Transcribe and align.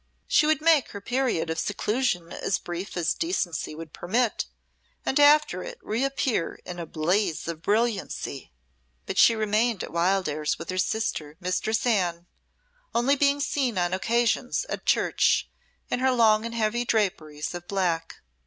She 0.27 0.47
would 0.47 0.61
make 0.61 0.89
her 0.89 0.99
period 0.99 1.51
of 1.51 1.59
seclusion 1.59 2.33
as 2.33 2.57
brief 2.57 2.97
as 2.97 3.13
decency 3.13 3.75
would 3.75 3.93
permit, 3.93 4.47
and 5.05 5.19
after 5.19 5.61
it 5.61 5.77
reappear 5.83 6.59
in 6.65 6.79
a 6.79 6.87
blaze 6.87 7.47
of 7.47 7.61
brilliancy. 7.61 8.51
But 9.05 9.19
she 9.19 9.35
remained 9.35 9.83
at 9.83 9.91
Wildairs 9.93 10.57
with 10.57 10.71
her 10.71 10.79
sister, 10.79 11.37
Mistress 11.39 11.85
Anne, 11.85 12.25
only 12.95 13.15
being 13.15 13.39
seen 13.39 13.77
on 13.77 13.93
occasions 13.93 14.65
at 14.69 14.87
church, 14.87 15.47
in 15.91 15.99
her 15.99 16.11
long 16.11 16.47
and 16.47 16.55
heavy 16.55 16.83
draperies 16.83 17.53
of 17.53 17.67
black. 17.67 18.21